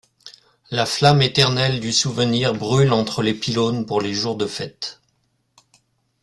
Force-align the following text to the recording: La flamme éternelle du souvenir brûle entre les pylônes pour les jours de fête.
La 0.71 0.87
flamme 0.87 1.21
éternelle 1.21 1.79
du 1.79 1.91
souvenir 1.93 2.55
brûle 2.55 2.91
entre 2.91 3.21
les 3.21 3.35
pylônes 3.35 3.85
pour 3.85 4.01
les 4.01 4.15
jours 4.15 4.35
de 4.35 4.47
fête. 4.47 4.99